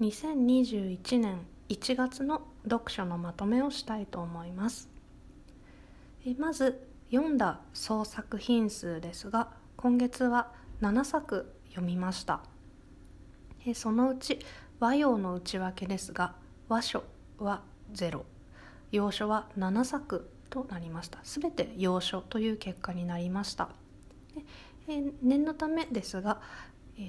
[0.00, 4.88] 2021年1月の読書のまとめをしたいと思います。
[6.24, 10.52] えまず読んだ総作品数ですが今月は
[10.82, 12.40] 7作読みました。
[13.66, 14.38] えそのうち
[14.78, 16.36] 和洋の内訳ですが
[16.68, 17.02] 和書
[17.38, 17.62] は
[17.92, 18.22] 0
[18.92, 21.18] 洋書は7作となりました。
[21.24, 23.68] すべて洋書という結果になりました。
[24.86, 26.40] え念のためですが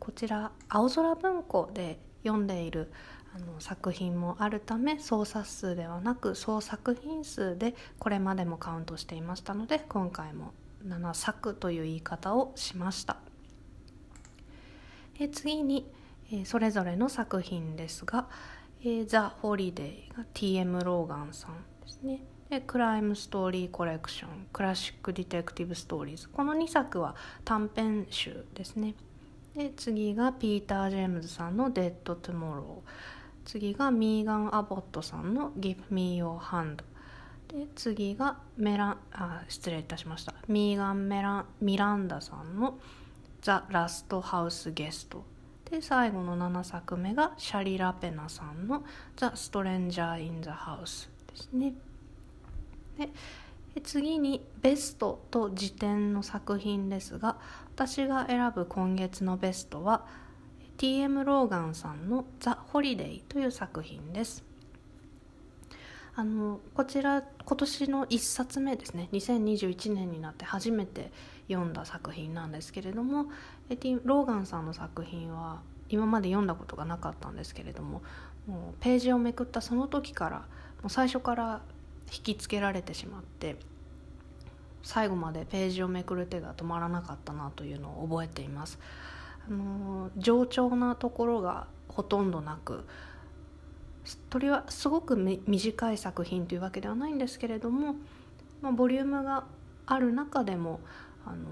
[0.00, 2.90] こちら青空文庫で読んでいる
[3.34, 10.52] あの作品もあるため総冊数ではなく総作品数でこれまでもカウントしていましたので今回も
[10.86, 13.16] 7作という言い方をしました。
[15.18, 15.90] え次に、
[16.32, 18.28] えそれぞれの作品ですが
[18.84, 20.82] 「えザ・ホリデー」が T.M.
[20.82, 22.24] ローガンさんですね。
[22.50, 26.28] で Crime Story Collection、Classic Detective Stories。
[26.28, 28.94] この2作は短編集ですね。
[29.54, 32.90] で次がピーター・ジェームズさんの「Dead Tomorrow」
[33.44, 36.84] 次がミーガン・アボットさんの「Give Me Your Hand」
[37.48, 40.34] で次がメランあ失礼いたしました。
[40.48, 42.78] ミーガン・メランミランダさんの
[43.42, 45.24] 「The Last House Guest」
[45.70, 48.84] で最後の7作目がシャリ・ラペナさんの
[49.16, 51.74] 「The Stranger in the House」ですね。
[52.96, 53.10] で
[53.80, 57.38] 次にベストと辞典の作品ですが
[57.74, 60.04] 私が選ぶ今月のベストは
[60.76, 61.24] T.M.
[61.24, 64.44] ローガンさんの「ザ・ホリデイ」という作品です
[66.14, 71.10] あのこちら今年の1冊目ですね2021年になって初めて
[71.48, 73.26] 読んだ作品なんですけれども
[74.04, 78.02] ローガンさんの作品は今まで読んだことがなかったんですけれども
[78.46, 80.44] もうページをめくったその時からも
[80.86, 81.62] う最初から
[82.12, 83.56] 引きつけられてしまって
[84.82, 88.78] 最後までページをめくる手が止まらなかったなというのを覚えています。
[89.48, 92.84] あの冗長なところがほとんどなく
[94.30, 97.96] 鳥はすごく短い作品というわけではないんですけれども、
[98.60, 99.44] まあ、ボリュームが
[99.86, 100.80] ある中でも
[101.24, 101.46] あの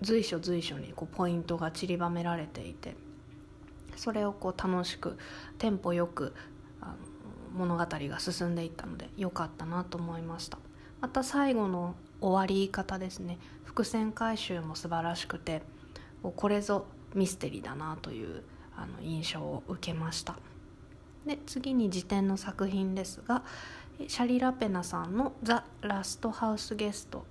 [0.00, 2.96] 随所随所にこうポイントが散りばめられていて
[3.96, 5.18] それをこう楽しく
[5.58, 6.34] テンポよく
[6.80, 6.94] あの
[7.56, 10.58] 物語が進んでいったので良かったなと思いました。
[11.00, 13.38] また最後の終わり方ですね。
[13.64, 15.62] 伏線回収も素晴らしくて
[16.22, 18.42] これぞミステリーだなという
[18.76, 20.36] あの印象を受けました。
[21.26, 23.42] で次に辞典の作品ですが
[24.06, 27.24] シャリ・ラペナさんの「ザ・ラスト・ハウス・ゲスト」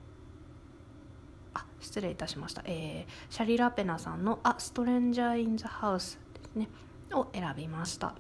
[1.53, 6.69] あ失礼いたしました、えー、シャリ・ラペナさんの「あストレンジャー・イン・ザ・ハウス」ですね。
[7.13, 8.16] を選びました。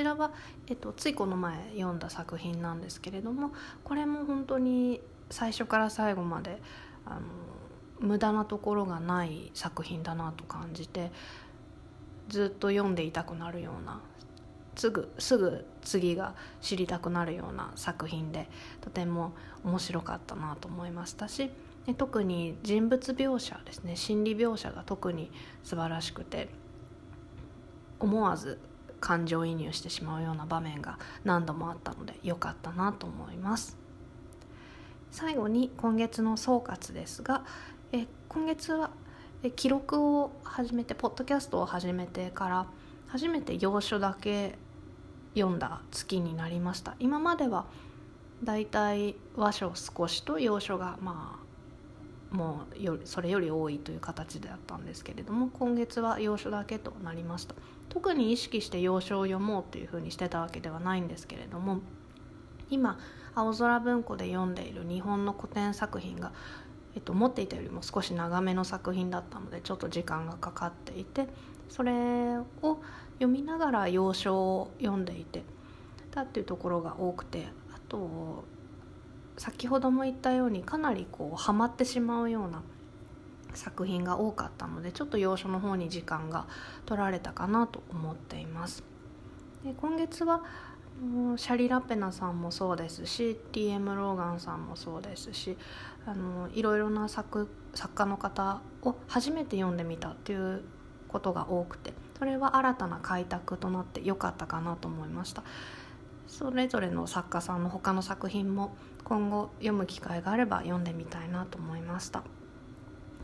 [0.00, 0.32] ちらは、
[0.66, 3.52] えっと、ついこの前読んだ作品なんですけれども
[3.84, 6.58] これも本当に最初から最後まで
[7.04, 7.20] あの
[8.00, 11.12] 無駄なところがない作品だなと感じて
[12.28, 14.00] ずっと読んでいたくなるような
[14.74, 18.48] すぐすぐ次が知りたくなるような作品で
[18.80, 19.34] とても
[19.64, 21.50] 面白かったなと思いましたし
[21.98, 25.30] 特に人物描写ですね心理描写が特に
[25.62, 26.48] 素晴らしくて
[27.98, 28.58] 思わず
[29.00, 33.76] 感情移入してしまうような場面が何度もあったので良かったなと思います。
[35.10, 37.44] 最後に今月の総括ですが
[37.92, 38.90] え今月は
[39.56, 42.66] 記録を始めてポッドキャストを始めてから
[43.08, 44.56] 初めて要所だけ
[45.34, 46.94] 読んだ月になりました。
[47.00, 47.64] 今までは
[48.44, 51.39] だいたい和書少しと要所がまあ
[52.30, 57.54] もうよそれより多いという形であったんですけれども今月は要所だけとなりました。
[57.88, 61.80] 特に意識して要所を読もうというふうにしてたわけではないんですけれども
[62.70, 63.00] 今
[63.34, 66.32] 青空文庫で読んでいる日本の古典作品が
[66.94, 71.28] えっと、思っていたよりも少し長めの作品だったのでちょっと時間がかかっていて
[71.68, 72.80] それを
[73.14, 75.44] 読みながら要所を読んでいて
[76.10, 78.44] たっていうところが多くてあと
[79.36, 82.62] 先ほども言ったようにかなりこうハマってしまうような
[83.54, 86.46] 作品が多かったのでちょっと要所の方に時間が
[86.86, 88.84] 取られたかなと思っています。
[89.64, 90.42] で今月は
[91.36, 93.94] シャリ・ラペナさんもそうですし T.M.
[93.94, 95.56] ローガンさんもそうですし
[96.04, 100.62] あのいろいろな作作家の方を初めて読んでみたっていう
[101.08, 105.42] ことが多くてそれは新たな開拓となって良かったかなと思いました
[106.30, 112.22] それぞれの作家さんの他の作品も今後読む機会があれば読んでみたいなと思いました。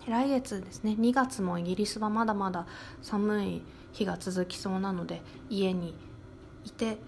[0.08, 2.66] 来月ですね2月もイギリスはまだまだ
[3.02, 3.62] 寒い
[3.92, 5.94] 日が続きそうなので家に
[6.64, 6.98] いて、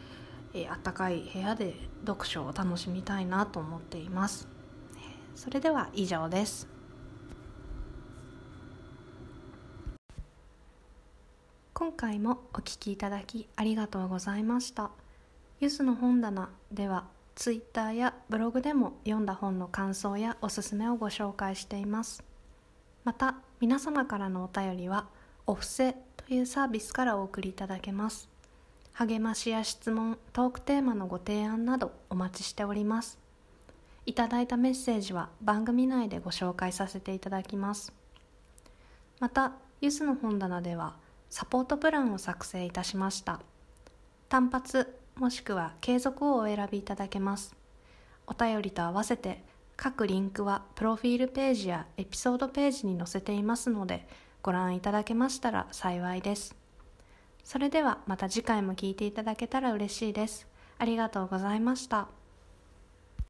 [0.53, 1.75] えー、暖かい部屋で
[2.07, 4.49] 読書を楽しみたいなと思っています。
[5.35, 6.69] それでは以上です。
[11.75, 14.91] 今回もお聞きいただきありがとうございました。
[15.61, 22.23] ゆずの本棚ではツイッターやブログでも読んだ本の感想やおすすめをご紹介しています。
[23.03, 25.07] また皆様からのお便りは
[25.47, 28.29] お布施というサービスからお送りいただけます。
[28.93, 33.19] 励ましや質問トークテーマのご提案などお待ちしております。
[34.07, 37.93] いただいたメッセージは番組内でご紹介させていただきます。
[39.19, 40.95] またゆずの本棚では
[41.31, 43.41] サポートプランを作成いたしました。
[44.29, 47.57] 単発もしくは継続をお選びいただけます。
[48.29, 49.43] お便りと合わせて
[49.77, 54.07] 各リンクはプロフィールページやエピソードページに載せていますので
[54.43, 56.55] ご覧いただけましたら幸いです。
[57.43, 60.47] それではまた次回も聴いていただけたら嬉しいです。
[60.79, 62.18] ありがとうございました。